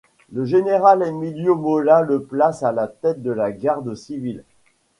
Le 0.33 0.45
général 0.45 1.03
Emilio 1.03 1.55
Mola 1.55 2.01
le 2.01 2.23
place 2.23 2.63
à 2.63 2.71
la 2.71 2.87
tête 2.87 3.21
de 3.21 3.29
la 3.29 3.51
Garde 3.51 3.93
civile. 3.93 4.43